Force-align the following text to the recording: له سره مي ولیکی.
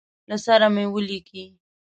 له 0.29 0.37
سره 0.45 0.67
مي 0.75 0.85
ولیکی. 0.93 1.43